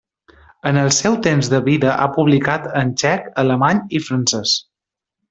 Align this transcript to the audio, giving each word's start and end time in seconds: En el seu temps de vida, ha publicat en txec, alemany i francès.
En 0.69 0.77
el 0.83 0.87
seu 0.99 1.17
temps 1.27 1.51
de 1.55 1.59
vida, 1.67 1.91
ha 2.05 2.09
publicat 2.17 2.65
en 2.81 2.95
txec, 3.03 3.29
alemany 3.45 3.83
i 4.01 4.03
francès. 4.07 4.57